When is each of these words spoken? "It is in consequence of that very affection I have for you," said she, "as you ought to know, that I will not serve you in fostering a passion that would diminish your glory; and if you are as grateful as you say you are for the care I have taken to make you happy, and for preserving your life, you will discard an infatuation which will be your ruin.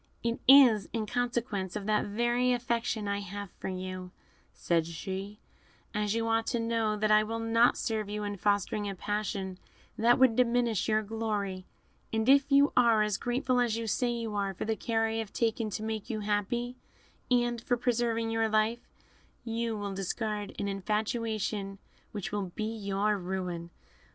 "It 0.23 0.39
is 0.47 0.89
in 0.93 1.05
consequence 1.05 1.75
of 1.75 1.85
that 1.85 2.05
very 2.05 2.51
affection 2.53 3.07
I 3.07 3.19
have 3.19 3.51
for 3.59 3.67
you," 3.67 4.09
said 4.51 4.87
she, 4.87 5.37
"as 5.93 6.15
you 6.15 6.27
ought 6.27 6.47
to 6.47 6.59
know, 6.59 6.97
that 6.97 7.11
I 7.11 7.21
will 7.21 7.37
not 7.37 7.77
serve 7.77 8.09
you 8.09 8.23
in 8.23 8.35
fostering 8.37 8.89
a 8.89 8.95
passion 8.95 9.59
that 9.99 10.17
would 10.17 10.35
diminish 10.35 10.87
your 10.89 11.03
glory; 11.03 11.67
and 12.11 12.27
if 12.27 12.51
you 12.51 12.73
are 12.75 13.03
as 13.03 13.17
grateful 13.17 13.59
as 13.59 13.77
you 13.77 13.85
say 13.85 14.09
you 14.09 14.33
are 14.33 14.55
for 14.55 14.65
the 14.65 14.75
care 14.75 15.05
I 15.05 15.17
have 15.17 15.33
taken 15.33 15.69
to 15.69 15.83
make 15.83 16.09
you 16.09 16.21
happy, 16.21 16.77
and 17.29 17.61
for 17.61 17.77
preserving 17.77 18.31
your 18.31 18.49
life, 18.49 18.89
you 19.43 19.77
will 19.77 19.93
discard 19.93 20.55
an 20.57 20.67
infatuation 20.67 21.77
which 22.11 22.31
will 22.31 22.51
be 22.55 22.75
your 22.75 23.19
ruin. 23.19 23.69